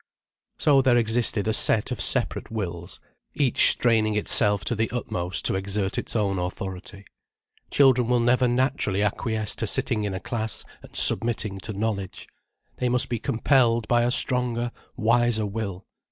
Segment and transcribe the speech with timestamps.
[0.57, 2.99] So there existed a set of separate wills,
[3.35, 7.05] each straining itself to the utmost to exert its own authority.
[7.69, 12.27] Children will never naturally acquiesce to sitting in a class and submitting to knowledge.
[12.77, 15.85] They must be compelled by a stronger, wiser will.